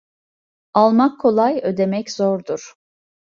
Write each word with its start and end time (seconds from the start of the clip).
Almak 0.73 1.17
kolay 1.21 1.59
ödemek 1.63 2.11
zordur. 2.11 2.75